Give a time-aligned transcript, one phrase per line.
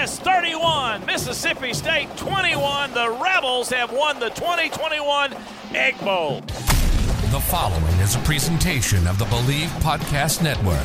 [0.00, 2.94] Miss 31, Mississippi State 21.
[2.94, 5.34] The Rebels have won the 2021
[5.74, 6.40] Egg Bowl.
[6.40, 10.78] The following is a presentation of the Bleav Podcast Network.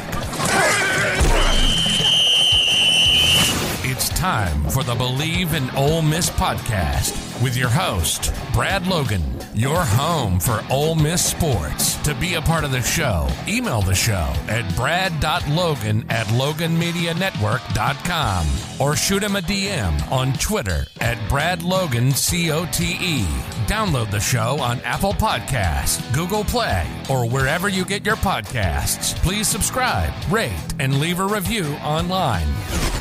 [3.86, 9.22] It's time for the Bleav in Ole Miss podcast with your host, Brad Logan,
[9.56, 11.98] your home for Ole Miss sports.
[12.04, 18.48] To be a part of the show, email the show at brad.logan at loganmedianetwork.com
[18.80, 23.24] or shoot him a DM on Twitter at bradlogancote.
[23.68, 29.16] Download the show on Apple Podcasts, Google Play, or wherever you get your podcasts.
[29.24, 32.48] Please subscribe, rate, and leave a review online.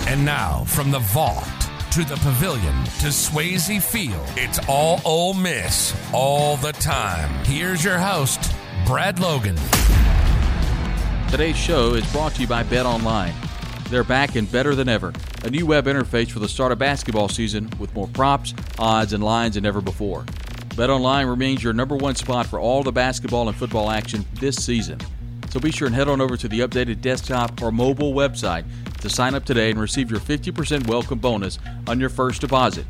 [0.07, 1.62] And now, from the vault
[1.93, 7.29] to the pavilion to Swayze Field, it's all Ole Miss all the time.
[7.45, 8.55] Here's your host,
[8.87, 9.57] Brad Logan.
[11.31, 13.35] Today's show is brought to you by Bet Online.
[13.91, 15.13] They're back and better than ever.
[15.45, 19.23] A new web interface for the start of basketball season with more props, odds, and
[19.23, 20.25] lines than ever before.
[20.75, 24.57] Bet Online remains your number one spot for all the basketball and football action this
[24.57, 24.99] season.
[25.51, 28.65] So be sure and head on over to the updated desktop or mobile website
[29.03, 32.87] to sign up today and receive your 50% welcome bonus on your first deposit.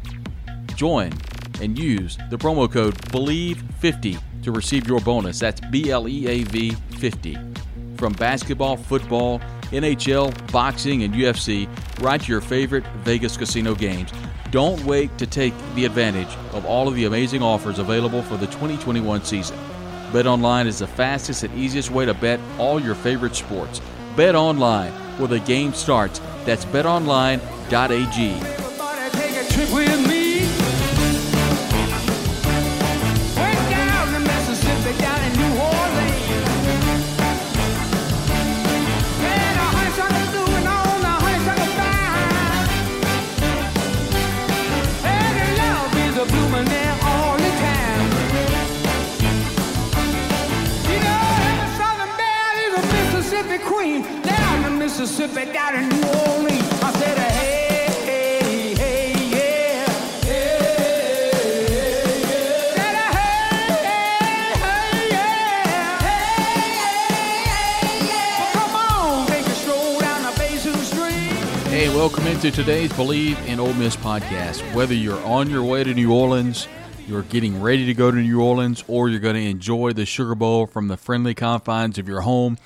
[0.77, 1.12] Join
[1.60, 5.38] and use the promo code BLEAV50 to receive your bonus.
[5.38, 7.38] That's B L E A V 50.
[7.96, 11.69] From basketball, football, NHL, boxing, and UFC,
[12.00, 14.10] right to your favorite Vegas casino games.
[14.50, 18.47] Don't wait to take the advantage of all of the amazing offers available for the
[18.47, 19.56] 2021 season.
[20.12, 23.80] Bet online is the fastest and easiest way to bet all your favorite sports.
[24.16, 26.20] Bet online where the game starts.
[26.44, 27.32] That's betonline.ag.
[54.22, 56.82] Down the Mississippi, down in New Orleans.
[56.82, 57.52] I said, hey.
[71.69, 74.62] Hey, welcome into today's Bleav in Ole Miss podcast.
[74.74, 76.69] Whether you're on your way to New Orleans,
[77.08, 80.34] you're getting ready to go to New Orleans, or you're going to enjoy the Sugar
[80.34, 82.58] Bowl from the friendly confines of your home,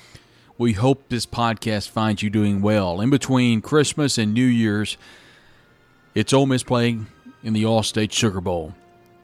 [0.57, 2.99] we hope this podcast finds you doing well.
[2.99, 4.97] In between Christmas and New Year's,
[6.15, 7.07] it's Ole Miss playing
[7.43, 8.73] in the Allstate Sugar Bowl,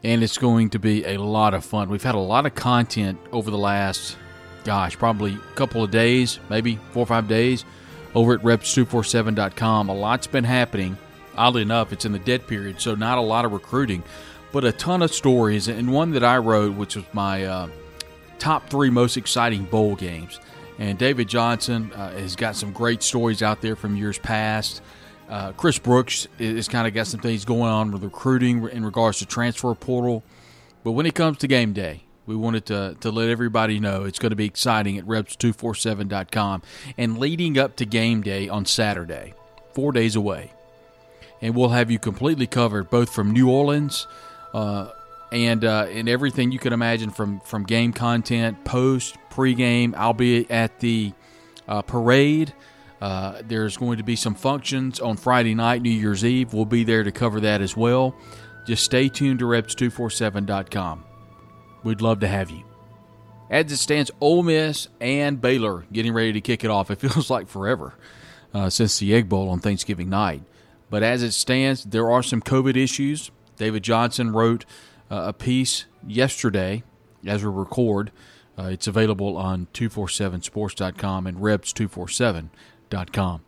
[0.04, 1.90] and it's going to be a lot of fun.
[1.90, 4.16] We've had a lot of content over the last,
[4.64, 7.66] gosh, probably a couple of days, maybe four or five days,
[8.14, 9.90] over at rebs247.com.
[9.90, 10.98] A lot's been happening.
[11.36, 14.04] Oddly enough, it's in the dead period, so not a lot of recruiting,
[14.52, 17.70] but a ton of stories, and one that I wrote, which was my uh,
[18.38, 20.40] top three most exciting bowl games.
[20.80, 24.82] And David Johnson uh, has got some great stories out there from years past.
[25.30, 29.20] Uh, Chris Brooks has kind of got some things going on with recruiting in regards
[29.20, 30.24] to transfer portal.
[30.84, 34.20] But when it comes to game day, we wanted to, to let everybody know it's
[34.20, 36.62] going to be exciting at rebs247.com
[36.98, 39.34] and leading up to game day on Saturday,
[39.74, 40.52] four days away.
[41.42, 44.08] And we'll have you completely covered both from New Orleans
[44.54, 44.90] uh,
[45.34, 49.96] and uh, and everything you can imagine from, from game content, post, pregame.
[49.98, 51.12] I'll be at the
[51.68, 52.54] uh, parade.
[53.02, 56.54] Uh, there's going to be some functions on Friday night, New Year's Eve.
[56.54, 58.16] We'll be there to cover that as well.
[58.66, 61.04] Just stay tuned to rebs247.com.
[61.84, 62.64] We'd love to have you.
[63.50, 66.92] As it stands, Ole Miss and Baylor getting ready to kick it off.
[66.92, 67.94] It feels like forever
[68.54, 70.44] uh, since the Egg Bowl on Thanksgiving night.
[70.90, 73.32] But as it stands, there are some COVID issues.
[73.58, 74.66] David Johnson wrote
[75.14, 76.82] uh, a piece yesterday
[77.26, 78.12] as we record.
[78.58, 83.42] Uh, it's available on 247sports.com and rebs247.com.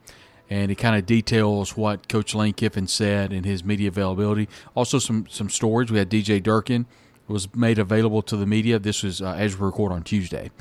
[0.48, 4.48] And it kind of details what Coach Lane Kiffin said in his media availability.
[4.76, 5.92] Also, some, some stories.
[5.92, 6.86] We had DJ Durkin
[7.28, 8.78] was made available to the media.
[8.78, 10.52] This was uh, as we record on Tuesday.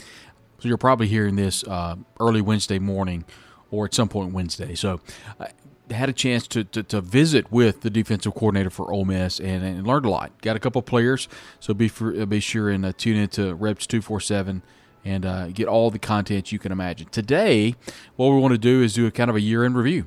[0.59, 3.27] So you're probably hearing this uh, early Wednesday morning
[3.75, 4.75] or at some point Wednesday.
[4.75, 5.01] So
[5.41, 5.49] I
[5.93, 9.63] had a chance to, to, to visit with the defensive coordinator for Ole Miss and,
[9.63, 10.33] and learned a lot.
[10.41, 11.29] Got a couple players,
[11.61, 14.63] so be for, be sure and uh, tune into Rebs two four seven
[15.05, 17.09] and uh, get all the content you can imagine.
[17.11, 17.75] Today,
[18.17, 20.07] what we want to do is do a kind of a year in review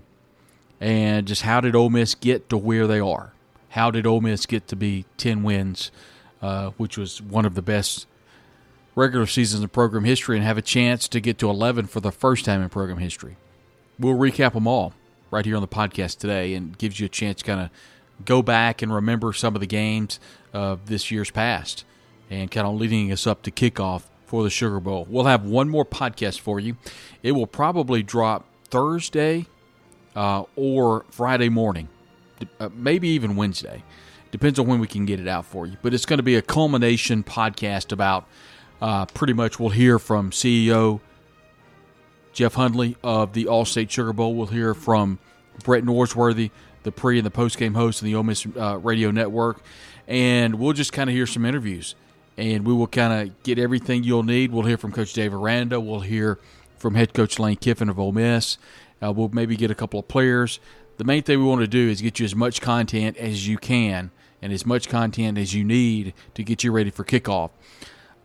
[0.81, 3.33] and just how did Ole Miss get to where they are?
[3.69, 5.91] How did Ole Miss get to be ten wins,
[6.41, 8.07] uh, which was one of the best
[8.95, 12.11] regular seasons in program history, and have a chance to get to eleven for the
[12.11, 13.37] first time in program history?
[13.99, 14.93] We'll recap them all.
[15.31, 17.69] right here on the podcast today and gives you a chance to kind of
[18.25, 20.19] go back and remember some of the games
[20.53, 21.83] of this year's past
[22.29, 25.05] and kind of leading us up to kickoff for the Sugar Bowl.
[25.09, 26.77] We'll have one more podcast for you.
[27.23, 29.45] It will probably drop Thursday
[30.15, 31.87] uh, or Friday morning,
[32.59, 33.83] uh, maybe even Wednesday.
[34.31, 35.77] Depends on when we can get it out for you.
[35.81, 38.27] But it's going to be a culmination podcast about
[38.81, 40.99] uh, pretty much we'll hear from CEO
[42.37, 44.35] Jeff Hundley of the Allstate Sugar Bowl.
[44.35, 45.17] We'll hear from
[45.63, 46.51] Brett Norsworthy,
[46.83, 49.63] the pre and the post game host of the Ole Miss uh, Radio Network,
[50.07, 51.95] and we'll just kind of hear some interviews,
[52.37, 54.51] and we will kind of get everything you'll need.
[54.51, 55.79] We'll hear from Coach Dave Aranda.
[55.79, 56.37] We'll hear
[56.77, 58.59] from head coach Lane Kiffin of Ole Miss.
[59.01, 60.59] Uh, we'll maybe get a couple of players.
[60.97, 63.57] The main thing we want to do is get you as much content as you
[63.57, 64.11] can
[64.43, 67.49] and as much content as you need to get you ready for kickoff.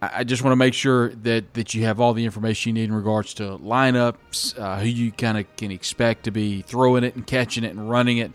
[0.04, 2.88] I just want to make sure that, that you have all the information you need
[2.88, 7.14] in regards to lineups, uh, who you kind of can expect to be throwing it
[7.14, 8.32] and catching it and running it,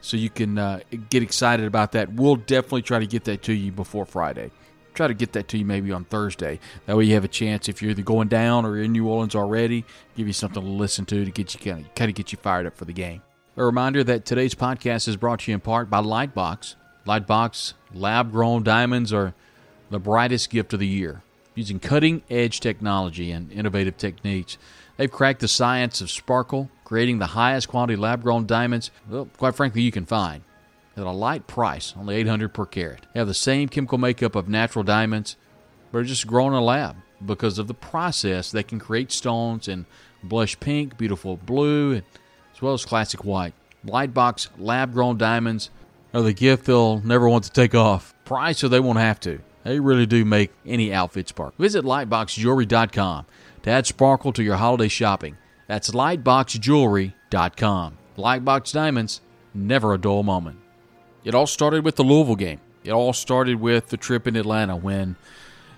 [0.00, 0.78] so you can uh,
[1.10, 2.12] get excited about that.
[2.12, 4.52] We'll definitely try to get that to you before Friday.
[4.94, 6.60] Try to get that to you maybe on Thursday.
[6.86, 9.34] That way you have a chance if you're either going down or in New Orleans
[9.34, 9.84] already,
[10.16, 12.38] give you something to listen to to get you kind of, kind of get you
[12.38, 13.22] fired up for the game.
[13.56, 16.76] A reminder that today's podcast is brought to you in part by Lightbox.
[17.06, 19.34] Lightbox lab grown diamonds are
[19.90, 21.22] the brightest gift of the year.
[21.54, 24.58] Using cutting edge technology and innovative techniques,
[24.96, 29.54] they've cracked the science of sparkle, creating the highest quality lab grown diamonds, well, quite
[29.54, 30.42] frankly, you can find
[30.96, 33.06] at a light price, only 800 per carat.
[33.12, 35.36] They have the same chemical makeup of natural diamonds,
[35.90, 36.96] but are just grown in a lab.
[37.24, 39.86] Because of the process, they can create stones in
[40.22, 42.02] blush pink, beautiful blue,
[42.54, 43.54] as well as classic white.
[43.84, 45.70] Lightbox lab grown diamonds
[46.14, 48.14] are the gift they'll never want to take off.
[48.24, 49.40] Price so they won't have to.
[49.64, 51.56] They really do make any outfit spark.
[51.56, 53.26] Visit lightboxjewelry.com
[53.62, 55.36] to add sparkle to your holiday shopping.
[55.66, 57.98] That's lightboxjewelry.com.
[58.16, 59.20] Lightbox Diamonds,
[59.54, 60.58] never a dull moment.
[61.24, 62.60] It all started with the Louisville game.
[62.84, 65.16] It all started with the trip in Atlanta when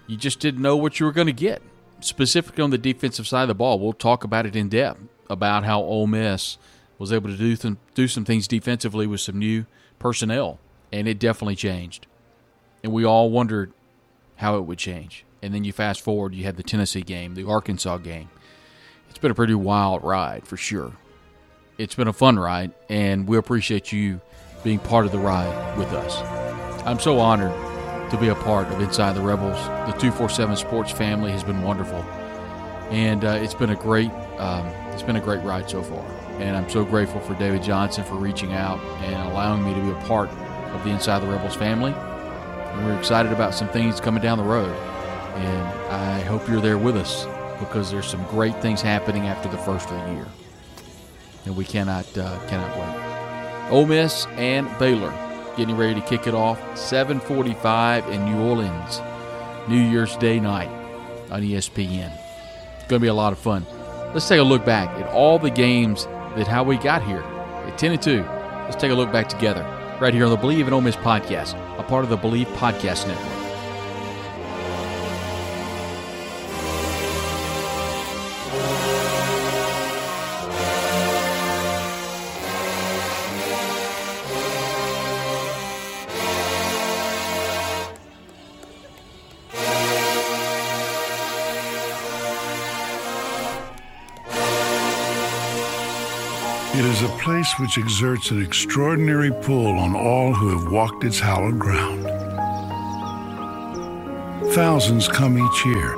[0.06, 1.62] you just didn't know what you were going to get.
[2.00, 5.64] Specifically on the defensive side of the ball, we'll talk about it in depth about
[5.64, 6.56] how Ole Miss
[6.98, 9.66] was able to do do some things defensively with some new
[9.98, 10.58] personnel,
[10.92, 12.06] and it definitely changed.
[12.82, 13.72] And we all wondered
[14.36, 15.24] how it would change.
[15.42, 18.30] And then you fast forward, you had the Tennessee game, the Arkansas game.
[19.08, 20.92] It's been a pretty wild ride for sure.
[21.78, 24.20] It's been a fun ride, and we appreciate you
[24.62, 26.20] being part of the ride with us.
[26.86, 27.52] I'm so honored
[28.10, 29.56] to be a part of Inside the Rebels.
[29.90, 32.02] The 247 Sports family has been wonderful,
[32.90, 36.04] and uh, it's been a great um, it's been a great ride so far.
[36.38, 39.90] And I'm so grateful for David Johnson for reaching out and allowing me to be
[39.90, 41.94] a part of the Inside the Rebels family.
[42.72, 44.74] And we're excited about some things coming down the road.
[45.34, 47.26] And I hope you're there with us
[47.58, 50.26] because there's some great things happening after the first of the year.
[51.46, 53.70] And we cannot uh, cannot wait.
[53.70, 55.12] Ole Miss and Baylor
[55.56, 59.00] getting ready to kick it off 7:45 in New Orleans,
[59.68, 60.70] New Year's Day night
[61.30, 62.12] on ESPN.
[62.76, 63.64] It's going to be a lot of fun.
[64.12, 66.06] Let's take a look back at all the games
[66.36, 68.22] that how we got here at 10 and 2.
[68.64, 69.64] Let's take a look back together
[70.00, 73.06] right here on the Bleav in Ole Miss podcast, a part of the Bleav Podcast
[73.06, 73.29] Network.
[97.20, 102.04] Place which exerts an extraordinary pull on all who have walked its hallowed ground.
[104.54, 105.94] Thousands come each year,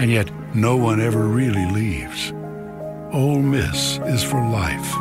[0.00, 2.32] and yet no one ever really leaves.
[3.12, 4.94] Ole Miss is for life,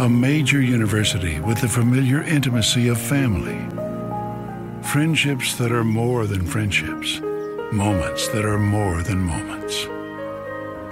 [0.00, 3.58] a major university with the familiar intimacy of family.
[4.82, 7.20] Friendships that are more than friendships,
[7.72, 9.84] moments that are more than moments.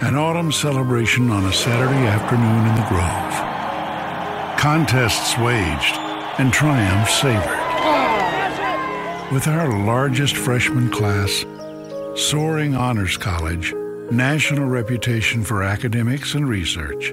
[0.03, 3.54] An autumn celebration on a Saturday afternoon in the Grove
[4.65, 5.95] contests waged,
[6.39, 7.61] and triumphs savored.
[9.31, 11.45] With our largest freshman class,
[12.17, 13.75] soaring honors college,
[14.11, 17.13] national reputation for academics and research,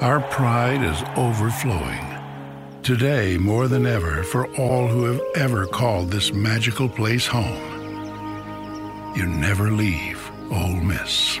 [0.00, 2.06] our pride is overflowing.
[2.84, 9.26] Today, more than ever, for all who have ever called this magical place home, you
[9.26, 11.40] never leave Ole Miss.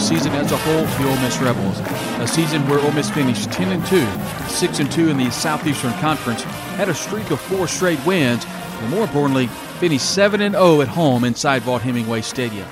[0.00, 1.78] Season as a whole, the Ole Miss Rebels,
[2.20, 4.06] a season where Ole Miss finished 10 and 2,
[4.48, 8.90] 6 and 2 in the Southeastern Conference, had a streak of four straight wins, and
[8.90, 9.46] more importantly,
[9.78, 12.66] finished 7 and 0 at home inside Vaught Hemingway Stadium.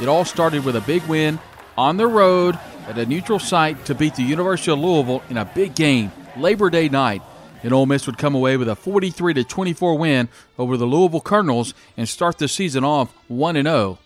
[0.00, 1.38] It all started with a big win
[1.78, 5.44] on the road at a neutral site to beat the University of Louisville in a
[5.44, 7.22] big game, Labor Day night.
[7.62, 10.28] And Ole Miss would come away with a 43 to 24 win
[10.58, 13.98] over the Louisville Cardinals and start the season off 1 and 0.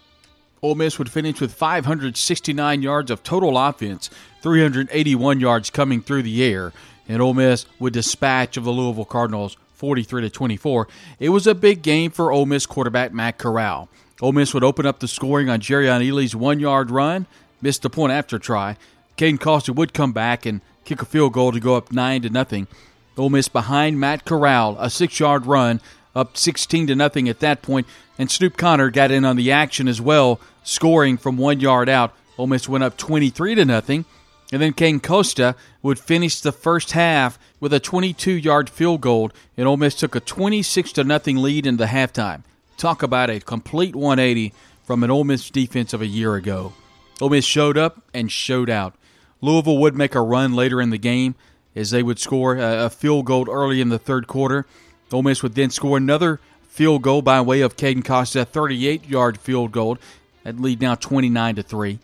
[0.63, 4.11] Ole Miss would finish with 569 yards of total offense,
[4.43, 6.73] 381 yards coming through the air,
[7.09, 10.89] and Ole Miss would dispatch of the Louisville Cardinals 43 to 24.
[11.19, 13.89] It was a big game for Ole Miss quarterback Matt Corral.
[14.21, 17.27] Ole Miss would open up the scoring on Jerrion Ealy's one-yard run,
[17.63, 18.77] missed the point after try.
[19.17, 22.29] Caden Costa would come back and kick a field goal to go up nine to
[22.29, 22.67] nothing.
[23.17, 25.81] Ole Miss behind Matt Corral, a six-yard run,
[26.15, 27.87] up 16 to nothing at that point,
[28.19, 32.15] and Snoop Conner got in on the action as well, scoring from one yard out.
[32.39, 34.05] Ole Miss went up 23 to nothing,
[34.53, 39.69] and then Caden Costa would finish the first half with a 22-yard field goal, and
[39.69, 42.43] Ole Miss took a 26 to nothing lead into the halftime.
[42.77, 46.73] Talk about a complete 180 from an Ole Miss defense of a year ago.
[47.21, 48.95] Ole Miss showed up and showed out.
[49.43, 51.35] Louisville would make a run later in the game
[51.77, 54.67] as they would score a field goal early in the third quarter.
[55.13, 59.73] Ole Miss would then score another field goal by way of Caden Costa, 38-yard field
[59.73, 59.99] goal.
[60.45, 61.99] That lead now 29 to three.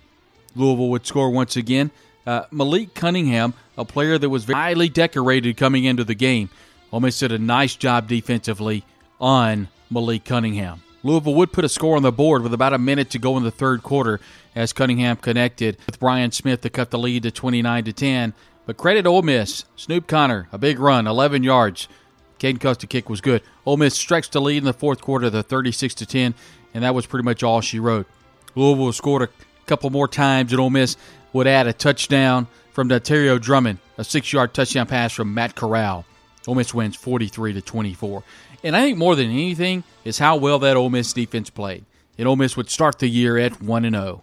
[0.54, 1.90] Louisville would score once again.
[2.26, 6.50] Uh, Malik Cunningham, a player that was highly decorated coming into the game,
[6.92, 8.84] Ole Miss did a nice job defensively
[9.20, 10.82] on Malik Cunningham.
[11.02, 13.44] Louisville would put a score on the board with about a minute to go in
[13.44, 14.18] the third quarter
[14.56, 18.34] as Cunningham connected with Brian Smith to cut the lead to 29 to 10.
[18.64, 21.86] But credit Ole Miss, Snoop Conner, a big run, 11 yards.
[22.40, 23.42] Caden Costa kick was good.
[23.64, 26.34] Ole Miss stretched the lead in the fourth quarter, the 36 to 10,
[26.74, 28.06] and that was pretty much all she wrote.
[28.56, 29.28] Louisville scored a
[29.66, 30.96] couple more times, and Ole Miss
[31.32, 36.04] would add a touchdown from Dontario Drummond, a six-yard touchdown pass from Matt Corral.
[36.46, 38.22] Ole Miss wins 43 to 24.
[38.64, 41.84] And I think more than anything is how well that Ole Miss defense played.
[42.18, 44.22] And Ole Miss would start the year at 1 and 0.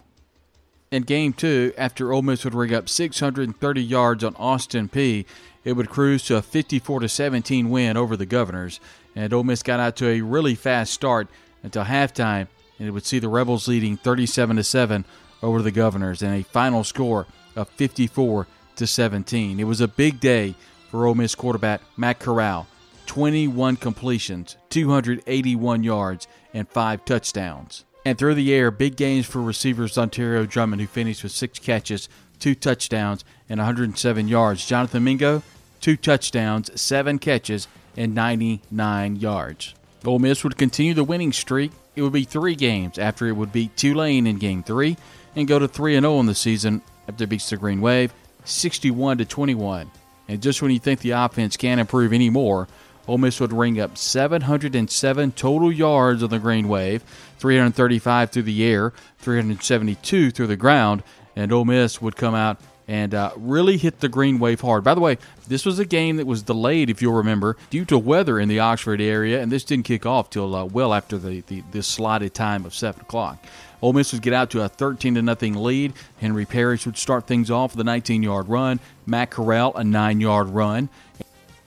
[0.90, 5.24] In game two, after Ole Miss would rig up 630 yards on Austin Peay,
[5.64, 8.80] it would cruise to a 54 to 17 win over the Governors.
[9.16, 11.28] And Ole Miss got out to a really fast start
[11.62, 15.04] until halftime, and it would see the Rebels leading 37 to 7
[15.42, 17.26] over the Governors and a final score
[17.56, 19.60] of 54 to 17.
[19.60, 20.54] It was a big day
[20.90, 22.66] for Ole Miss quarterback Matt Corral.
[23.06, 27.84] 21 completions, 281 yards, and five touchdowns.
[28.04, 32.08] And through the air, big games for receivers Dontario Drummond, who finished with six catches,
[32.38, 34.66] two touchdowns, and 107 yards.
[34.66, 35.42] Jonathan Mingo,
[35.80, 39.74] two touchdowns, seven catches, and 99 yards.
[40.04, 41.72] Ole Miss would continue the winning streak.
[41.96, 44.96] It would be three games after it would beat Tulane in Game Three,
[45.36, 48.12] and go to 3 and 0 in the season after it beats the Green Wave,
[48.44, 49.90] 61 to 21.
[50.28, 52.68] And just when you think the offense can't improve anymore,
[53.06, 57.02] Ole Miss would ring up 707 total yards on the Green Wave,
[57.38, 61.02] 335 through the air, 372 through the ground,
[61.36, 64.84] and Ole Miss would come out and uh, really hit the Green Wave hard.
[64.84, 67.98] By the way, this was a game that was delayed, if you'll remember, due to
[67.98, 71.40] weather in the Oxford area, and this didn't kick off till uh, well after the,
[71.42, 73.44] the, the slotted time of 7 o'clock.
[73.82, 75.92] Ole Miss would get out to a 13 to nothing lead.
[76.18, 78.80] Henry Parrish would start things off with a 19 yard run.
[79.06, 80.88] Matt Corral a 9 yard run,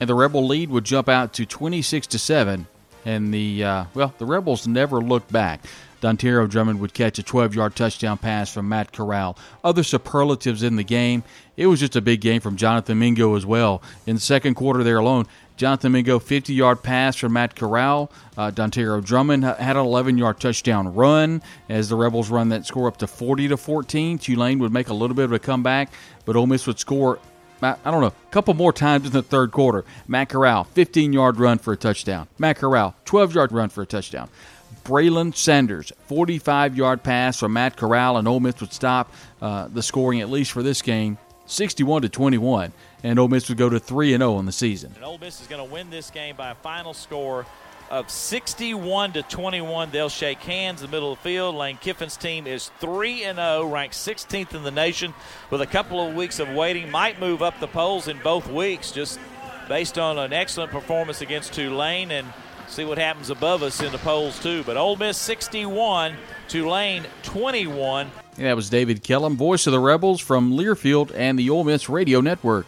[0.00, 2.66] and the Rebel lead would jump out to 26 to seven.
[3.04, 5.64] And the uh, well, the Rebels never looked back.
[6.00, 9.36] Dontario Drummond would catch a 12 yard touchdown pass from Matt Corral.
[9.64, 11.24] Other superlatives in the game.
[11.56, 13.82] It was just a big game from Jonathan Mingo as well.
[14.06, 15.26] In the second quarter there alone,
[15.56, 18.12] Jonathan Mingo, 50 yard pass from Matt Corral.
[18.36, 22.86] Uh, Dontario Drummond had an 11 yard touchdown run as the Rebels run that score
[22.86, 24.18] up to 40 to 14.
[24.18, 25.90] Tulane would make a little bit of a comeback,
[26.24, 27.18] but Ole Miss would score
[27.60, 29.84] I don't know, a couple more times in the third quarter.
[30.06, 32.28] Matt Corral, 15 yard run for a touchdown.
[32.38, 34.28] Matt Corral, 12 yard run for a touchdown.
[34.88, 39.82] Braylon Sanders, 45 yard pass from Matt Corral, and Ole Miss would stop uh, the
[39.82, 42.72] scoring, at least for this game, 61 to 21.
[43.04, 44.92] And Ole Miss would go to 3 and 0 in the season.
[44.96, 47.44] And Ole Miss is going to win this game by a final score
[47.90, 49.90] of 61 to 21.
[49.90, 51.54] They'll shake hands in the middle of the field.
[51.54, 55.12] Lane Kiffin's team is 3 and 0, ranked 16th in the nation.
[55.50, 58.90] With a couple of weeks of waiting, might move up the polls in both weeks,
[58.90, 59.20] just
[59.68, 62.26] based on an excellent performance against Tulane and
[62.68, 64.62] see what happens above us in the polls too.
[64.64, 66.14] But Ole Miss 61,
[66.48, 68.10] Tulane 21.
[68.36, 71.88] And that was David Kellum, voice of the Rebels from Learfield and the Ole Miss
[71.88, 72.66] Radio Network.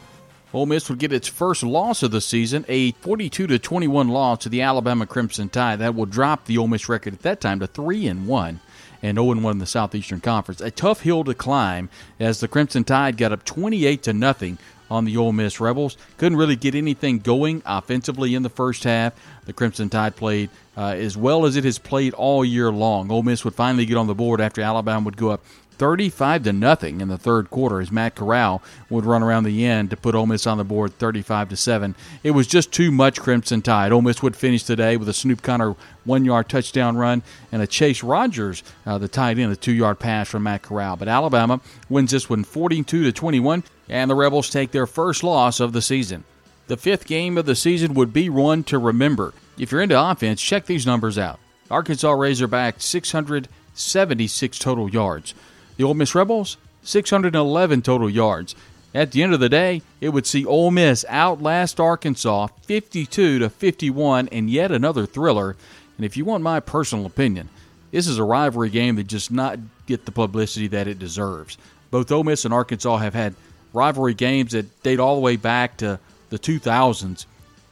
[0.52, 4.40] Ole Miss would get its first loss of the season, a 42 to 21 loss
[4.40, 5.78] to the Alabama Crimson Tide.
[5.78, 8.61] That will drop the Ole Miss record at that time to 3 and 1
[9.02, 10.61] and 0 1 in the Southeastern Conference.
[10.61, 11.88] A tough hill to climb
[12.19, 14.59] as the Crimson Tide got up 28 to nothing
[14.90, 15.97] on the Ole Miss Rebels.
[16.18, 19.14] Couldn't really get anything going offensively in the first half.
[19.47, 23.11] The Crimson Tide played uh, as well as it has played all year long.
[23.11, 25.42] Ole Miss would finally get on the board after Alabama would go up
[25.80, 29.88] 35 to nothing in the third quarter as Matt Corral would run around the end
[29.88, 31.94] to put Ole Miss on the board 35 to 7.
[32.22, 33.90] It was just too much Crimson Tide.
[33.90, 37.66] Ole Miss would finish today with a Snoop Conner one yard touchdown run and a
[37.66, 40.96] Chase Rogers, uh, the tight end, a two yard pass from Matt Corral.
[40.96, 45.60] But Alabama wins this one 42 to 21, and the Rebels take their first loss
[45.60, 46.25] of the season.
[46.66, 49.32] The fifth game of the season would be one to remember.
[49.58, 51.40] If you're into offense, check these numbers out.
[51.70, 55.32] Arkansas Razorback 676 total yards.
[55.80, 58.54] The Ole Miss Rebels, 611 total yards.
[58.94, 63.49] At the end of the day, it would see Ole Miss outlast Arkansas 52 to
[63.49, 65.56] 51 and yet another thriller.
[65.96, 67.49] And if you want my personal opinion,
[67.92, 71.56] this is a rivalry game that just not get the publicity that it deserves.
[71.90, 73.34] Both Ole Miss and Arkansas have had
[73.72, 77.25] rivalry games that date all the way back to the 2000s,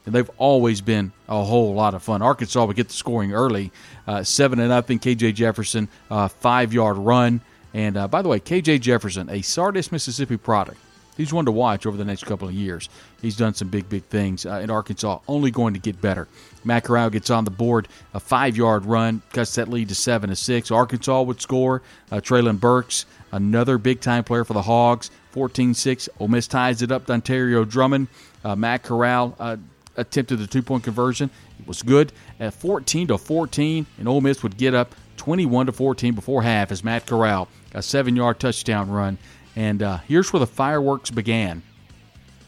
[0.06, 2.22] and they've always been a whole lot of fun.
[2.22, 3.70] Arkansas would get the scoring early,
[4.06, 4.98] uh, seven and nothing.
[4.98, 7.42] KJ Jefferson, uh, five yard run.
[7.74, 10.78] And uh, by the way, KJ Jefferson, a Sardis, Mississippi product.
[11.18, 12.88] He's one to watch over the next couple of years.
[13.20, 16.28] He's done some big, big things uh, in Arkansas, only going to get better.
[16.62, 20.30] Matt Corral gets on the board, a five yard run, cuts that lead to 7
[20.30, 20.70] to 6.
[20.70, 21.82] Arkansas would score.
[22.12, 26.08] Uh, Treylon Burks, another big time player for the Hogs, 14 6.
[26.20, 28.06] Ole Miss ties it up to Dontario Drummond.
[28.44, 29.56] Uh, Matt Corral uh,
[29.96, 31.30] attempted the two point conversion.
[31.58, 35.72] It was good at 14 to 14, and Ole Miss would get up 21 to
[35.72, 39.18] 14 before half as Matt Corral a seven yard touchdown run.
[39.56, 41.62] And uh, here's where the fireworks began.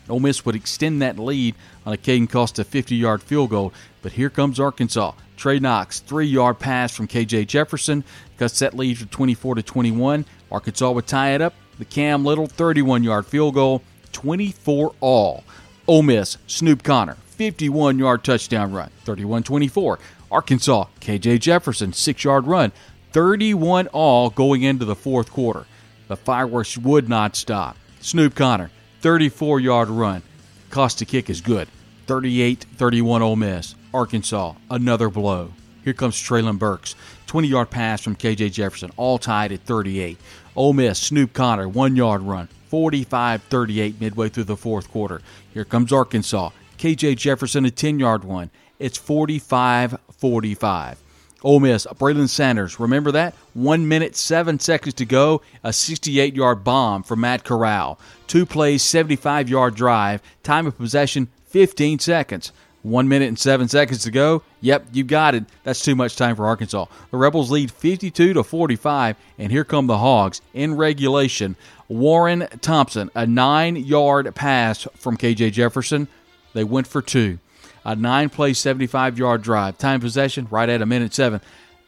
[0.09, 1.55] Ole Miss would extend that lead
[1.87, 5.13] on a Caden Costa 50 yard field goal, but here comes Arkansas.
[5.37, 8.05] Trey Knox, three yard pass from KJ Jefferson,
[8.37, 10.27] cuts that lead to 24 to 21.
[10.53, 11.55] Arkansas would tie it up.
[11.79, 15.45] The Cam Little 31 yard field goal, 24 all.
[15.87, 19.99] Ole Miss, Snoop Conner, 51 yard touchdown run, 31 24.
[20.31, 22.73] Arkansas, KJ Jefferson, six yard run,
[23.13, 25.67] 31 all going into the fourth quarter.
[26.09, 27.77] The fireworks would not stop.
[28.01, 28.71] Snoop Conner,
[29.01, 30.23] 34 yard run.
[30.71, 31.69] Cost to kick is good.
[32.07, 33.75] 38 31 Ole Miss.
[33.93, 35.53] Arkansas, another blow.
[35.83, 36.95] Here comes Treylon Burks.
[37.27, 40.19] 20 yard pass from KJ Jefferson, all tied at 38.
[40.57, 42.49] Ole Miss, Snoop Conner, one yard run.
[42.69, 45.21] 45 38 midway through the fourth quarter.
[45.53, 46.51] Here comes Arkansas.
[46.79, 48.51] KJ Jefferson, a 10 yard one.
[48.79, 50.99] It's 45 45.
[51.43, 52.79] Ole Miss, Braylon Sanders.
[52.79, 53.35] Remember that?
[53.55, 55.43] One minute, seven seconds to go.
[55.65, 57.99] A 68 yard bomb from Matt Corral.
[58.27, 60.23] Two plays, 75 yard drive.
[60.43, 62.53] Time of possession, 15 seconds.
[62.83, 64.43] One minute and seven seconds to go.
[64.63, 65.45] Yep, you got it.
[65.65, 66.87] That's too much time for Arkansas.
[67.11, 71.57] The Rebels lead 52 to 45, and here come the Hogs in regulation.
[71.89, 76.09] Warren Thompson, a nine yard pass from KJ Jefferson.
[76.55, 77.39] They went for two
[77.85, 79.79] a nine play, 75 yard drive.
[79.79, 81.41] Time possession right at a minute seven.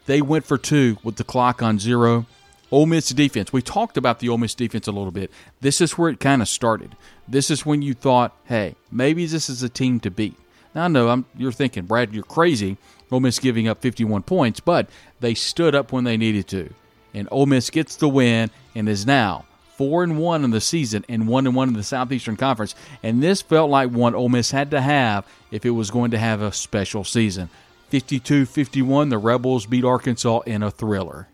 [0.06, 2.26] They went for two with the clock on zero.
[2.70, 3.52] Ole Miss defense.
[3.52, 5.30] We talked about the Ole Miss defense a little bit.
[5.60, 6.96] This is where it kind of started.
[7.28, 10.34] This is when you thought, hey, maybe this is a team to beat.
[10.74, 12.78] Now I know I'm, you're thinking, Brad, you're crazy.
[13.10, 14.88] Ole Miss giving up 51 points, but
[15.20, 16.72] they stood up when they needed to,
[17.12, 19.44] and Ole Miss gets the win and is now
[19.76, 22.74] four and one in the season and one and one in the Southeastern Conference.
[23.02, 26.18] And this felt like one Ole Miss had to have if it was going to
[26.18, 27.48] have a special season.
[27.90, 31.28] 52-51, the Rebels beat Arkansas in a thriller.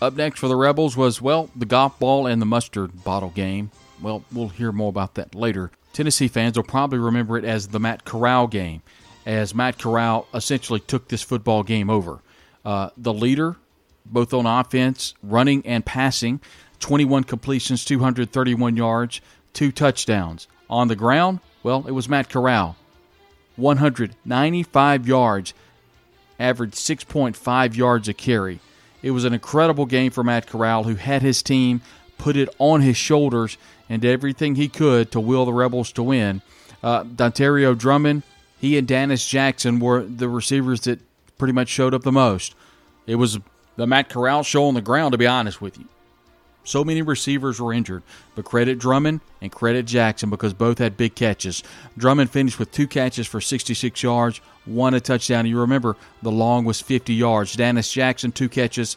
[0.00, 3.70] Up next for the Rebels was, well, the golf ball and the mustard bottle game.
[4.00, 5.70] Well, we'll hear more about that later.
[5.92, 8.82] Tennessee fans will probably remember it as the Matt Corral game,
[9.24, 12.20] as Matt Corral essentially took this football game over.
[12.64, 13.56] Uh, the leader,
[14.04, 16.40] both on offense, running, and passing,
[16.80, 19.20] 21 completions, 231 yards,
[19.52, 20.48] two touchdowns.
[20.68, 22.76] On the ground, well, it was Matt Corral.
[23.56, 25.54] 195 yards.
[26.38, 28.60] averaged 6.5 yards a carry.
[29.02, 31.80] It was an incredible game for Matt Corral, who had his team
[32.18, 33.56] put it on his shoulders
[33.88, 36.42] and did everything he could to will the Rebels to win.
[36.82, 38.22] Uh, Dontario Drummond,
[38.58, 41.00] he and Dennis Jackson were the receivers that
[41.38, 42.54] pretty much showed up the most.
[43.06, 43.38] It was
[43.76, 45.86] the Matt Corral show on the ground, to be honest with you.
[46.66, 48.02] So many receivers were injured,
[48.34, 51.62] but credit Drummond and credit Jackson because both had big catches.
[51.96, 55.46] Drummond finished with two catches for 66 yards, one a touchdown.
[55.46, 57.54] You remember the long was 50 yards.
[57.54, 58.96] Dennis Jackson, two catches,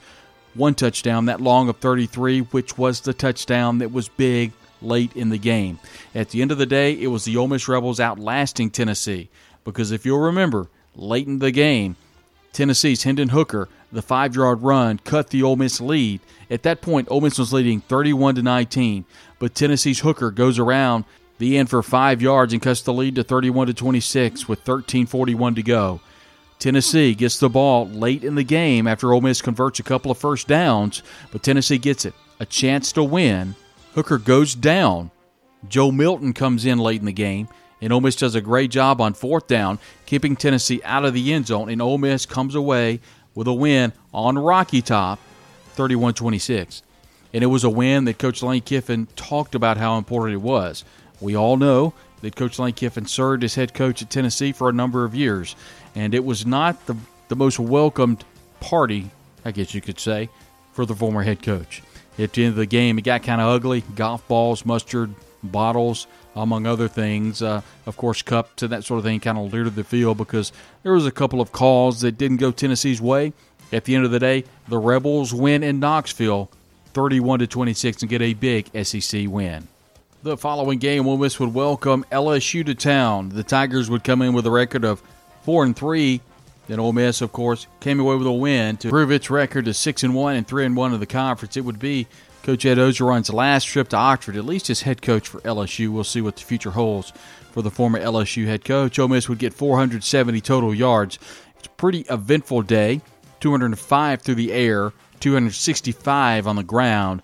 [0.55, 1.25] one touchdown.
[1.25, 4.51] That long of 33, which was the touchdown that was big
[4.81, 5.77] late in the game.
[6.15, 9.29] At the end of the day, it was the Ole Miss Rebels outlasting Tennessee
[9.63, 11.97] because if you'll remember, late in the game,
[12.51, 16.21] Tennessee's Hendon Hooker, the five yard run, cut the Ole Miss lead.
[16.49, 19.05] At that point, Ole Miss was leading 31 to 19,
[19.39, 21.05] but Tennessee's Hooker goes around
[21.39, 25.55] the end for five yards and cuts the lead to 31 to 26 with 13:41
[25.55, 26.01] to go.
[26.59, 30.17] Tennessee gets the ball late in the game after Ole Miss converts a couple of
[30.17, 33.55] first downs, but Tennessee gets it, a chance to win.
[33.95, 35.09] Hooker goes down.
[35.69, 37.47] Joe Milton comes in late in the game,
[37.81, 41.33] and Ole Miss does a great job on fourth down, keeping Tennessee out of the
[41.33, 42.99] end zone, and Ole Miss comes away
[43.35, 45.19] with a win on Rocky Top,
[45.73, 46.83] 31 26.
[47.33, 50.83] And it was a win that Coach Lane Kiffin talked about how important it was.
[51.21, 54.73] We all know that Coach Lane Kiffin served as head coach at Tennessee for a
[54.73, 55.55] number of years,
[55.95, 56.95] and it was not the,
[57.27, 58.25] the most welcomed
[58.59, 59.11] party,
[59.45, 60.29] I guess you could say,
[60.73, 61.83] for the former head coach.
[62.17, 63.83] At the end of the game, it got kind of ugly.
[63.95, 65.13] Golf balls, mustard
[65.43, 66.07] bottles,
[66.41, 67.41] among other things.
[67.41, 70.51] Uh, of course, Cup and that sort of thing kind of littered the field because
[70.83, 73.33] there was a couple of calls that didn't go Tennessee's way.
[73.71, 76.49] At the end of the day, the Rebels win in Knoxville,
[76.93, 79.67] 31 to 26, and get a big SEC win.
[80.23, 83.29] The following game, Ole Miss would welcome LSU to town.
[83.29, 85.01] The Tigers would come in with a record of
[85.43, 86.21] four and three.
[86.67, 89.73] Then Ole Miss, of course, came away with a win to prove its record to
[89.73, 91.55] six and one and three and one of the conference.
[91.57, 92.07] It would be
[92.43, 95.89] Coach Ed Orgeron's last trip to Oxford, at least as head coach for LSU.
[95.89, 97.13] We'll see what the future holds
[97.51, 98.97] for the former LSU head coach.
[98.97, 101.19] Ole Miss would get 470 total yards.
[101.57, 103.01] It's a pretty eventful day.
[103.39, 107.21] 205 through the air, 265 on the ground.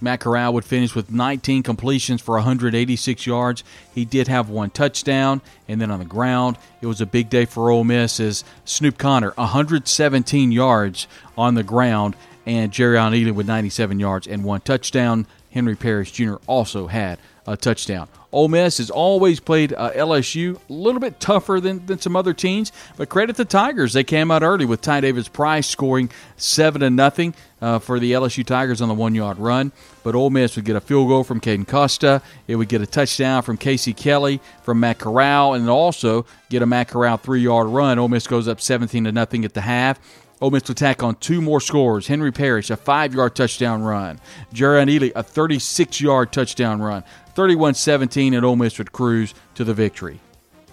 [0.00, 3.64] Matt Corral would finish with 19 completions for 186 yards.
[3.94, 7.46] He did have one touchdown, and then on the ground, it was a big day
[7.46, 12.14] for Ole Miss as Snoop Conner, 117 yards on the ground,
[12.46, 15.26] and Jerrion Ealy with 97 yards and one touchdown.
[15.50, 16.34] Henry Parrish Jr.
[16.46, 18.08] also had a touchdown.
[18.32, 22.34] Ole Miss has always played uh, LSU a little bit tougher than, than some other
[22.34, 23.94] teams, but credit the Tigers.
[23.94, 28.12] They came out early with Ty Davis Price scoring seven to nothing uh, for the
[28.12, 29.72] LSU Tigers on the one yard run.
[30.02, 32.20] But Ole Miss would get a field goal from Caden Costa.
[32.46, 36.66] It would get a touchdown from Casey Kelly from Matt Corral, and also get a
[36.66, 37.98] Matt Corral three yard run.
[37.98, 39.98] Ole Miss goes up 17 to nothing at the half.
[40.40, 42.06] Ole Miss would tack on two more scores.
[42.06, 44.20] Henry Parrish, a five yard touchdown run.
[44.52, 47.04] Jerrion Ealy, a 36 yard touchdown run.
[47.34, 50.20] 31 17, and Ole Miss would cruise to the victory.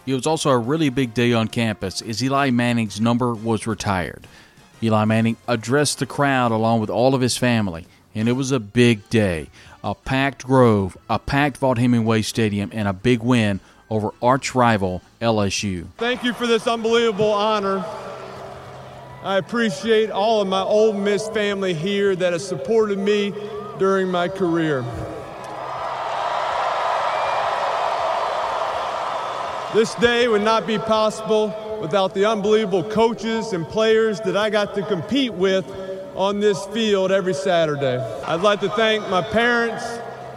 [0.06, 4.28] It was also a really big day on campus as Eli Manning's number was retired.
[4.82, 8.60] Eli Manning addressed the crowd along with all of his family, and it was a
[8.60, 9.50] big day.
[9.82, 15.02] A packed Grove, a packed Vaught Hemingway Stadium, and a big win over arch rival
[15.22, 15.88] LSU.
[15.98, 17.86] Thank you for this unbelievable honor.
[19.24, 23.34] I appreciate all of my Ole Miss family here that has supported me
[23.80, 24.82] during my career.
[29.74, 34.76] This day would not be possible without the unbelievable coaches and players that I got
[34.76, 35.66] to compete with
[36.16, 38.00] on this field every Saturday.
[38.26, 39.86] I'd like to thank my parents,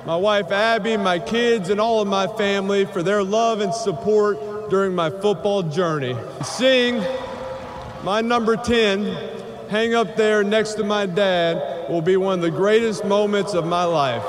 [0.07, 4.70] my wife Abby, my kids, and all of my family for their love and support
[4.70, 6.16] during my football journey.
[6.44, 7.05] Seeing
[8.07, 9.05] my number 10
[9.69, 13.66] hang up there next to my dad will be one of the greatest moments of
[13.66, 14.23] my life.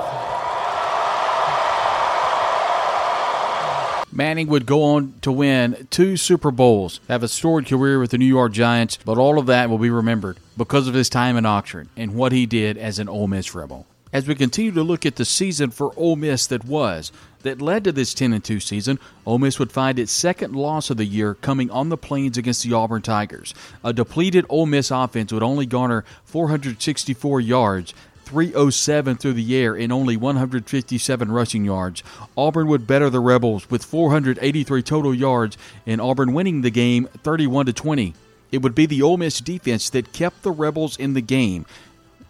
[4.11, 8.17] Manning would go on to win two Super Bowls, have a storied career with the
[8.17, 11.45] New York Giants, but all of that will be remembered because of his time in
[11.45, 13.85] Oxford and what he did as an Ole Miss Rebel.
[14.11, 17.11] As we continue to look at the season for Ole Miss that was,
[17.47, 20.97] that led to this 10 2 season, Ole Miss would find its second loss of
[20.97, 23.53] the year coming on the plains against the Auburn Tigers.
[23.83, 27.93] A depleted Ole Miss offense would only garner 464 yards
[28.25, 32.03] 307 through the air and only 157 rushing yards.
[32.35, 37.67] Auburn would better the Rebels with 483 total yards and Auburn winning the game 31
[37.67, 38.13] to 20.
[38.51, 41.65] It would be the Ole Miss defense that kept the Rebels in the game.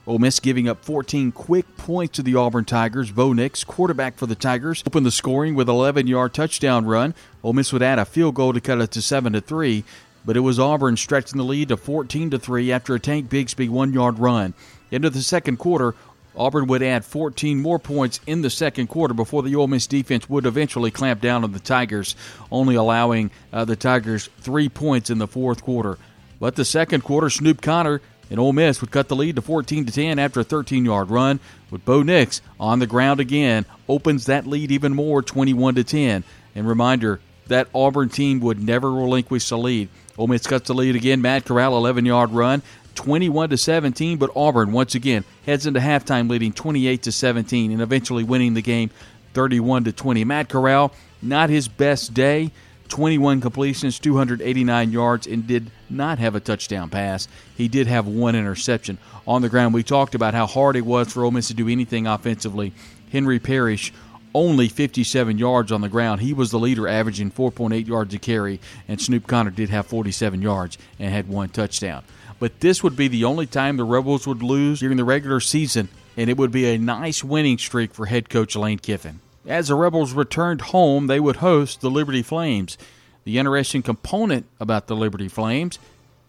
[0.08, 3.12] Ole Miss giving up 14 quick points to the Auburn Tigers.
[3.12, 7.14] Bo Nix, quarterback for the Tigers, opened the scoring with 11-yard touchdown run.
[7.44, 9.84] Ole Miss would add a field goal to cut it to 7 to 3.
[10.26, 13.68] but it was Auburn stretching the lead to 14 to 3 after a Tank Bigsby
[13.70, 14.54] one yard run.
[14.92, 15.94] Into the second quarter,
[16.38, 20.30] Auburn would add 14 more points in the second quarter before the Ole Miss defense
[20.30, 22.16] would eventually clamp down on the Tigers,
[22.50, 25.98] only allowing uh, the Tigers three points in the fourth quarter.
[26.40, 29.86] But the second quarter, Snoop Conner and Ole Miss would cut the lead to 14
[29.86, 31.40] to 10 after a 13-yard run.
[31.70, 36.24] With Bo Nix on the ground again, opens that lead even more, 21 to 10.
[36.56, 39.90] And reminder that Auburn team would never relinquish the lead.
[40.18, 41.22] Ole Miss cuts the lead again.
[41.22, 42.62] Matt Corral, 11-yard run.
[42.96, 47.80] 21 to 17, but Auburn once again heads into halftime leading 28 to 17 and
[47.80, 48.90] eventually winning the game
[49.36, 50.24] 31 to 20.
[50.24, 52.52] Matt Corral, not his best day,
[52.90, 57.28] 21 completions, 289 yards, and did not have a touchdown pass.
[57.56, 58.98] He did have one interception
[59.28, 59.74] on the ground.
[59.74, 62.74] We talked about how hard it was for Ole Miss to do anything offensively.
[63.12, 63.94] Henry Parrish
[64.34, 66.22] only 57 yards on the ground.
[66.22, 70.42] He was the leader, averaging 4.8 yards a carry, and Snoop Conner did have 47
[70.42, 72.04] yards and had one touchdown.
[72.40, 75.90] But this would be the only time the Rebels would lose during the regular season,
[76.16, 79.22] and it would be a nice winning streak for head coach Lane Kiffin.
[79.48, 82.78] As the Rebels returned home, they would host the Liberty Flames.
[83.24, 85.80] The interesting component about the Liberty Flames,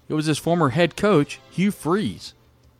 [0.09, 2.35] it was his former head coach, Hugh Freeze.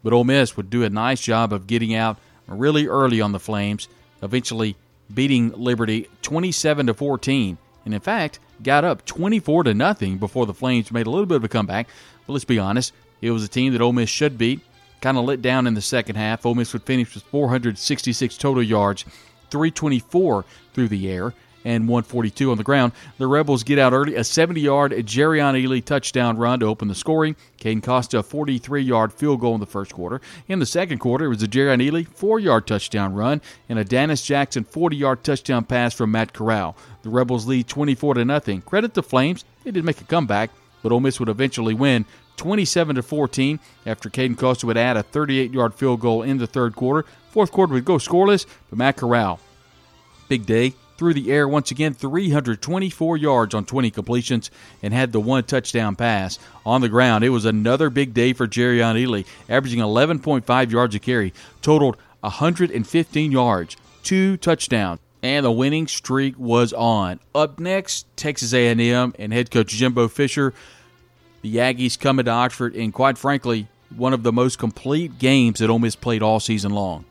[0.05, 3.41] But Ole Miss would do a nice job of getting out really early on the
[3.41, 3.89] Flames,
[4.23, 4.77] eventually
[5.13, 10.55] beating Liberty 27 to 14, and in fact got up 24 to nothing before the
[10.55, 11.89] Flames made a little bit of a comeback.
[12.27, 14.61] But let's be honest, it was a team that Ole Miss should beat.
[15.01, 16.45] Kind of let down in the second half.
[16.45, 19.05] Ole Miss would finish with 466 total yards,
[19.51, 21.35] 324 through the air,
[21.65, 22.93] and 142 on the ground.
[23.19, 27.37] The Rebels get out early, a 70-yard Jerrion Ealy touchdown run to open the scoring.
[27.61, 30.21] Caden Costa a 43-yard field goal in the first quarter.
[30.47, 34.23] In the second quarter, it was a Jerrion Ealy four-yard touchdown run and a Dennis
[34.23, 36.77] Jackson 40-yard touchdown pass from Matt Corral.
[37.03, 38.63] The Rebels lead 24 to nothing.
[38.63, 40.51] Credit the Flames; they did make a comeback,
[40.83, 42.07] but Ole Miss would eventually win
[42.39, 46.75] 27 to 14 after Caden Costa would add a 38-yard field goal in the third
[46.75, 47.07] quarter.
[47.31, 49.41] Fourth quarter would go scoreless, but Matt Corral,
[50.29, 54.51] big day through the air once again, 324 yards on 20 completions,
[54.83, 57.23] and had the one touchdown pass on the ground.
[57.23, 63.31] It was another big day for Jerrion Ealy, averaging 11.5 yards a carry, totaled 115
[63.31, 67.21] yards, two touchdowns and the winning streak was on.
[67.35, 70.55] Up next, Texas A&M and head coach Jimbo Fisher
[71.43, 75.71] the Aggies coming to Oxford in, quite frankly, one of the most complete games that
[75.71, 77.05] Ole Miss played all season long.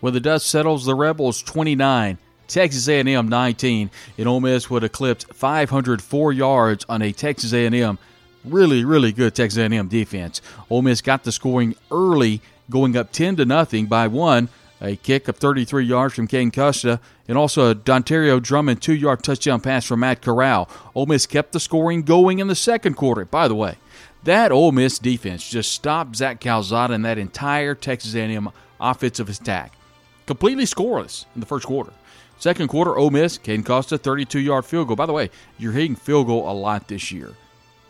[0.00, 5.24] When the dust settles, the Rebels 29, Texas A&M 19, and Ole Miss would eclipse
[5.32, 7.98] 504 yards on a Texas A&M
[8.44, 10.40] really, really good Texas A&M defense.
[10.70, 12.40] Ole Miss got the scoring early,
[12.70, 14.48] going up 10 to nothing by one
[14.80, 19.22] a kick of 33 yards from Caden Costa, and also a Dontario Drummond two yard
[19.22, 20.68] touchdown pass from Matt Corral.
[20.94, 23.24] Ole Miss kept the scoring going in the second quarter.
[23.24, 23.76] By the way,
[24.24, 29.72] that Ole Miss defense just stopped Zach Calzada and that entire Texas A&M offensive attack.
[30.26, 31.92] Completely scoreless in the first quarter.
[32.38, 34.96] Second quarter, Ole Miss, Caden Costa, 32 yard field goal.
[34.96, 37.32] By the way, you're hitting field goal a lot this year.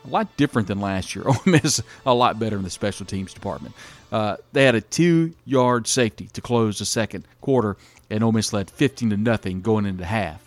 [0.05, 1.25] A lot different than last year.
[1.29, 3.75] Ole Miss a lot better in the special teams department.
[4.13, 7.77] Uh, they had a two-yard safety to close the second quarter,
[8.11, 10.43] and Ole Miss led 15 to nothing going into half.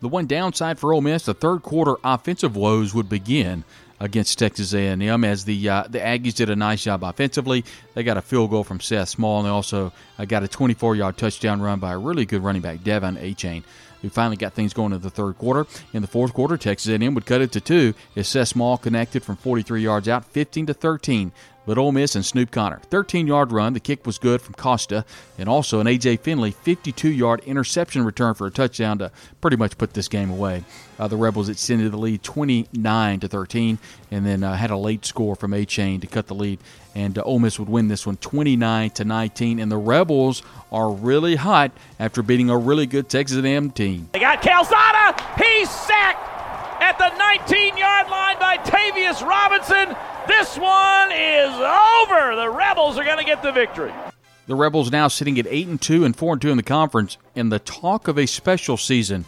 [0.00, 3.64] The one downside for Ole Miss, the third quarter offensive woes would begin
[4.00, 7.64] against Texas A&M as the uh, the Aggies did a nice job offensively.
[7.94, 11.18] They got a field goal from Seth Small, and they also uh, got a 24-yard
[11.18, 13.62] touchdown run by a really good running back, De'Von Achane.
[14.02, 15.66] We finally got things going in the third quarter.
[15.92, 19.22] In the fourth quarter, Texas A&M would cut it to two as Seth Small connected
[19.22, 21.32] from 43 yards out, 15 to 13
[21.70, 22.80] but Ole Miss and Snoop Conner.
[22.90, 23.74] 13 yard run.
[23.74, 25.04] The kick was good from Costa,
[25.38, 26.16] and also an A.J.
[26.16, 30.64] Finley 52 yard interception return for a touchdown to pretty much put this game away.
[30.98, 33.78] Uh, the Rebels extended the lead 29 to 13,
[34.10, 36.58] and then uh, had a late score from Achane to cut the lead.
[36.96, 39.60] And uh, Ole Miss would win this one 29 to 19.
[39.60, 44.08] And the Rebels are really hot after beating a really good Texas A&M team.
[44.10, 45.22] They got Calzada.
[45.38, 46.26] He's sacked
[46.82, 49.96] at the 19 yard line by Tavius Robinson.
[50.30, 52.36] This one is over.
[52.36, 53.92] The Rebels are going to get the victory.
[54.46, 57.18] The Rebels now sitting at 8 and 2 and 4 and 2 in the conference,
[57.34, 59.24] and the talk of a special season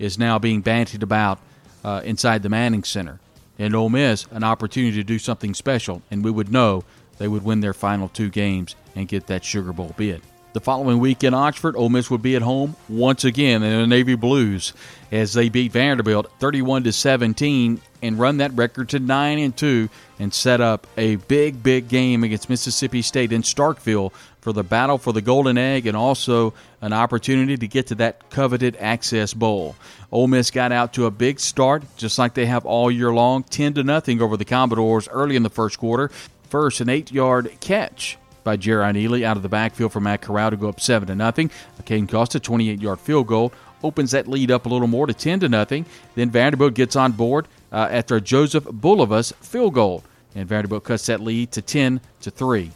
[0.00, 1.38] is now being bantied about
[1.84, 3.20] uh, inside the Manning Center.
[3.60, 6.82] And Ole Miss, an opportunity to do something special, and we would know
[7.18, 10.20] they would win their final two games and get that Sugar Bowl bid.
[10.52, 13.86] The following week in Oxford, Ole Miss would be at home once again in the
[13.86, 14.72] Navy Blues
[15.12, 19.88] as they beat Vanderbilt 31 to 17 and run that record to 9 and 2
[20.18, 24.98] and set up a big big game against Mississippi State in Starkville for the battle
[24.98, 29.76] for the Golden Egg and also an opportunity to get to that coveted Access Bowl.
[30.10, 33.44] Ole Miss got out to a big start just like they have all year long,
[33.44, 36.10] 10 to nothing over the Commodores early in the first quarter.
[36.48, 40.56] First, an 8-yard catch by Jerrion Ealy out of the backfield for Matt Corral to
[40.56, 41.50] go up seven to nothing.
[41.82, 45.48] Caden Costa, 28-yard field goal, opens that lead up a little more to 10 to
[45.48, 45.86] nothing.
[46.14, 51.06] Then Vanderbilt gets on board uh, after a Joseph Bulovas field goal, and Vanderbilt cuts
[51.06, 52.72] that lead to 10 to three.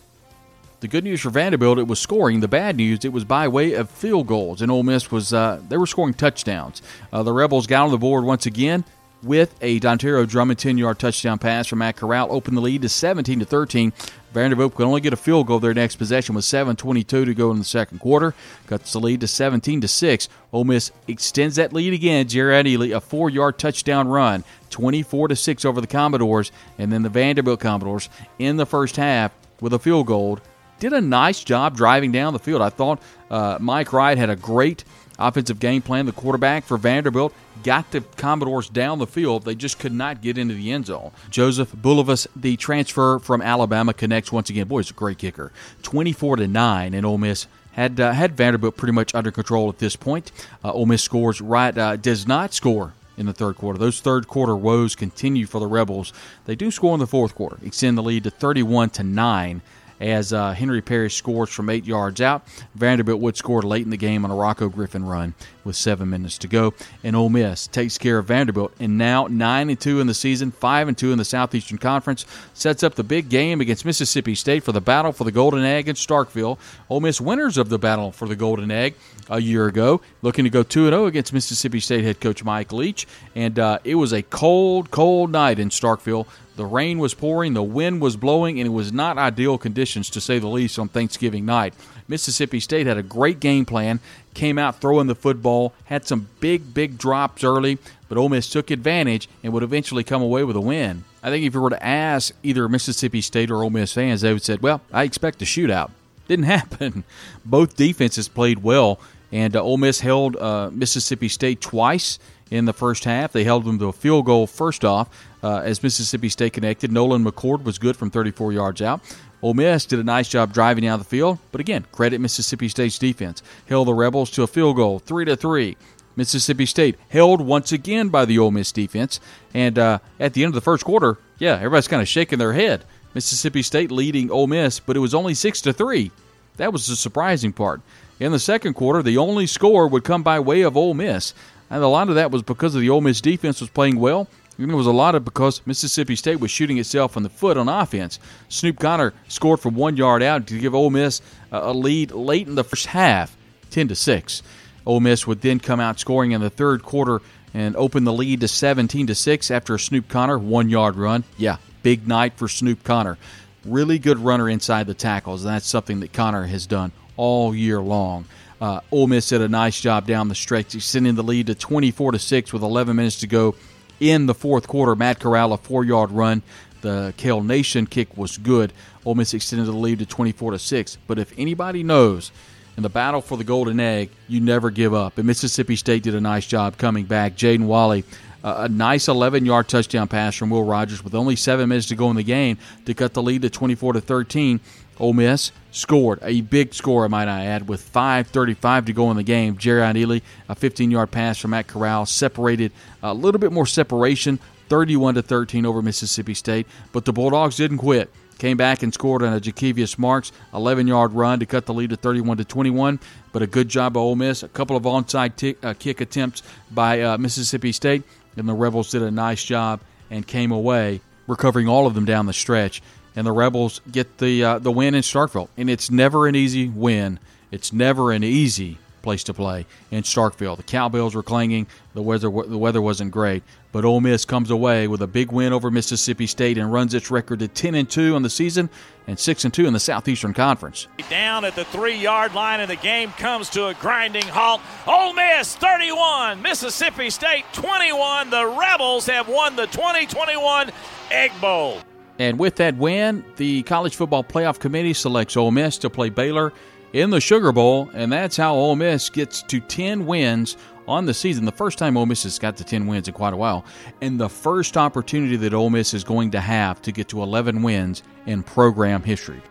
[0.80, 2.40] The good news for Vanderbilt, it was scoring.
[2.40, 4.60] The bad news, it was by way of field goals.
[4.60, 6.82] And Ole Miss was uh, they were scoring touchdowns.
[7.10, 8.84] Uh, the Rebels got on the board once again
[9.24, 12.88] with a Dontario Drummond 10 yard touchdown pass from Matt Corral, opened the lead to
[12.88, 13.92] 17 to 13.
[14.32, 17.58] Vanderbilt could only get a field goal their next possession with 7:22 to go in
[17.58, 18.34] the second quarter.
[18.66, 20.28] Cuts the lead to 17 to six.
[20.52, 22.26] Ole Miss extends that lead again.
[22.26, 27.08] Jerrion Ealy a four-yard touchdown run, 24 to six over the Commodores, and then the
[27.08, 28.08] Vanderbilt Commodores
[28.38, 30.38] in the first half with a field goal.
[30.80, 32.60] Did a nice job driving down the field.
[32.60, 34.84] I thought uh, Mike Wright had a great
[35.18, 36.06] offensive game plan.
[36.06, 39.44] The quarterback for Vanderbilt got the Commodores down the field.
[39.44, 41.12] They just could not get into the end zone.
[41.30, 44.68] Joseph Bulovas, the transfer from Alabama, connects once again.
[44.68, 45.52] Boy, he's a great kicker.
[45.82, 49.78] 24 to 9, and Ole Miss had uh, had Vanderbilt pretty much under control at
[49.78, 50.30] this point.
[50.64, 53.78] Uh, Ole Miss scores right, uh, does not score in the third quarter.
[53.78, 56.12] Those third quarter woes continue for the Rebels.
[56.46, 59.62] They do score in the fourth quarter, extend the lead to 31 to 9
[60.00, 62.46] as uh, Henry Parrish scores from eight yards out.
[62.74, 66.38] Vanderbilt would score late in the game on a Rocko Griffin run with seven minutes
[66.38, 66.74] to go.
[67.02, 70.50] And Ole Miss takes care of Vanderbilt, and now nine and two in the season,
[70.50, 74.62] five and two in the Southeastern Conference, sets up the big game against Mississippi State
[74.62, 76.58] for the battle for the Golden Egg in Starkville.
[76.90, 78.94] Ole Miss winners of the battle for the Golden Egg
[79.30, 82.72] a year ago, looking to go two and zero against Mississippi State head coach Mike
[82.72, 86.26] Leach, and uh, it was a cold, cold night in Starkville
[86.56, 90.20] the rain was pouring, the wind was blowing, and it was not ideal conditions to
[90.20, 91.74] say the least on Thanksgiving night.
[92.06, 94.00] Mississippi State had a great game plan,
[94.34, 98.70] came out throwing the football, had some big, big drops early, but Ole Miss took
[98.70, 101.04] advantage and would eventually come away with a win.
[101.22, 104.32] I think if you were to ask either Mississippi State or Ole Miss fans, they
[104.32, 105.90] would say, "Well, I expect a shootout."
[106.28, 107.04] Didn't happen.
[107.44, 109.00] Both defenses played well,
[109.32, 112.18] and uh, Ole Miss held uh, Mississippi State twice
[112.50, 113.32] in the first half.
[113.32, 115.08] They held them to a field goal first off
[115.42, 116.92] uh, as Mississippi State connected.
[116.92, 119.00] Nolan McCord was good from 34 yards out.
[119.42, 122.98] Ole Miss did a nice job driving down the field, but again, credit Mississippi State's
[122.98, 123.42] defense.
[123.68, 125.76] Held the Rebels to a field goal, three to three.
[126.16, 129.20] Mississippi State held once again by the Ole Miss defense,
[129.52, 132.52] and uh, at the end of the first quarter, yeah, everybody's kind of shaking their
[132.52, 132.84] head.
[133.14, 136.10] Mississippi State leading Ole Miss, but it was only six to three.
[136.56, 137.80] That was the surprising part.
[138.20, 141.34] In the second quarter, the only score would come by way of Ole Miss.
[141.74, 144.28] And a lot of that was because of the Ole Miss defense was playing well.
[144.56, 147.68] It was a lot of because Mississippi State was shooting itself in the foot on
[147.68, 148.20] offense.
[148.48, 152.54] Snoop Conner scored from one yard out to give Ole Miss a lead late in
[152.54, 153.36] the first half,
[153.70, 154.40] ten to six.
[154.86, 157.20] Ole Miss would then come out scoring in the third quarter
[157.52, 161.24] and open the lead to 17 to 6 after a Snoop Conner one yard run.
[161.36, 163.18] Yeah, big night for Snoop Conner.
[163.64, 167.80] Really good runner inside the tackles, and that's something that Conner has done all year
[167.80, 168.26] long.
[168.60, 172.12] Uh, Ole Miss did a nice job down the stretch, extending the lead to 24
[172.12, 173.54] to six with 11 minutes to go
[174.00, 174.94] in the fourth quarter.
[174.94, 176.42] Matt Corral a four-yard run.
[176.80, 178.72] The Kale Nation kick was good.
[179.04, 180.98] Ole Miss extended the lead to 24 to six.
[181.06, 182.30] But if anybody knows,
[182.76, 185.16] in the battle for the Golden Egg, you never give up.
[185.16, 187.36] And Mississippi State did a nice job coming back.
[187.36, 188.04] Jaden Walley
[188.44, 192.10] a nice 11 yard touchdown pass from Will Rogers with only seven minutes to go
[192.10, 194.60] in the game to cut the lead to 24 to 13.
[195.00, 199.16] Ole Miss scored a big score, I might I add, with 5:35 to go in
[199.16, 199.56] the game.
[199.56, 202.70] Jerrion Ealy, a 15-yard pass from Matt Corral, separated
[203.02, 206.66] a little bit more separation, 31 to 13 over Mississippi State.
[206.92, 208.10] But the Bulldogs didn't quit.
[208.38, 211.96] Came back and scored on a Jo'quavious Marks 11-yard run to cut the lead to
[211.96, 212.98] 31 to 21.
[213.32, 214.42] But a good job by Ole Miss.
[214.42, 218.02] A couple of onside uh, kick attempts by uh, Mississippi State,
[218.36, 222.26] and the Rebels did a nice job and came away recovering all of them down
[222.26, 222.82] the stretch
[223.16, 225.48] and the Rebels get the uh, the win in Starkville.
[225.56, 227.18] And it's never an easy win.
[227.50, 230.56] It's never an easy place to play in Starkville.
[230.56, 231.68] The cowbells were clanging.
[231.94, 235.52] The weather the weather wasn't great, but Ole Miss comes away with a big win
[235.52, 238.68] over Mississippi State and runs its record to 10 and 2 on the season
[239.06, 240.88] and 6 and 2 in the Southeastern Conference.
[241.08, 244.60] Down at the 3-yard line and the game comes to a grinding halt.
[244.86, 248.30] Ole Miss 31, Mississippi State 21.
[248.30, 250.72] The Rebels have won the 2021
[251.10, 251.78] Egg Bowl.
[252.18, 256.52] And with that win, the College Football Playoff Committee selects Ole Miss to play Baylor
[256.94, 261.12] in the Sugar Bowl, and that's how Ole Miss gets to 10 wins on the
[261.12, 261.44] season.
[261.44, 263.64] The first time Ole Miss has got to 10 wins in quite a while,
[264.00, 267.62] and the first opportunity that Ole Miss is going to have to get to 11
[267.62, 269.42] wins in program history.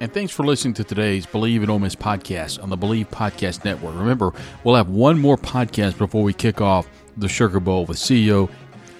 [0.00, 3.64] And thanks for listening to today's Bleav in Ole Miss podcast on the Bleav Podcast
[3.64, 3.94] Network.
[3.94, 4.32] Remember,
[4.64, 6.88] we'll have one more podcast before we kick off
[7.18, 8.50] the Sugar Bowl with CEO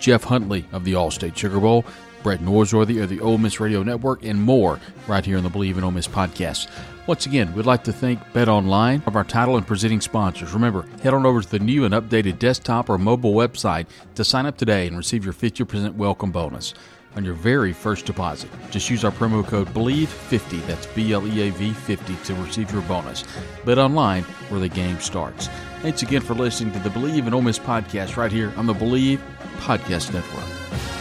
[0.00, 1.86] Jeff Hundley of the Allstate Sugar Bowl,
[2.22, 5.76] Brett Norsworthy of the Ole Miss Radio Network, and more right here on the Bleav
[5.76, 6.68] in Ole Miss podcast.
[7.06, 10.52] Once again, we'd like to thank Bet Online of our title and presenting sponsors.
[10.52, 13.86] Remember, head on over to the new and updated desktop or mobile website
[14.16, 16.74] to sign up today and receive your 50% welcome bonus
[17.14, 18.50] on your very first deposit.
[18.70, 22.70] Just use our promo code BLEAV50, that's B L E A V 50, to receive
[22.72, 23.24] your bonus.
[23.64, 25.48] Bet online where the game starts.
[25.82, 28.74] Thanks again for listening to the Bleav in Ole Miss podcast right here on the
[28.74, 29.20] Bleav
[29.58, 30.95] Podcast Network.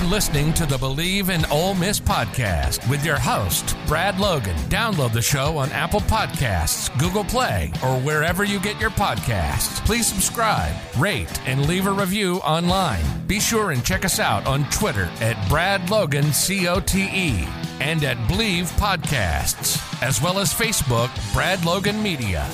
[0.00, 4.56] Been listening to the Bleav in Ole Miss podcast with your host, Brad Logan.
[4.70, 9.84] Download the show on Apple Podcasts, Google Play, or wherever you get your podcasts.
[9.84, 13.04] Please subscribe, rate, and leave a review online.
[13.26, 17.46] Be sure and check us out on Twitter at Brad Logan COTE
[17.80, 22.46] and at Bleav Podcasts, as well as Facebook, Brad Logan Media.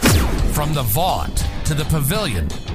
[0.52, 2.48] From the Vaught to the Pavilion